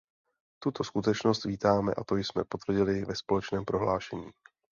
[0.63, 4.31] Tuto skutečnost vítáme a to jsme potvrdili ve společném prohlášení.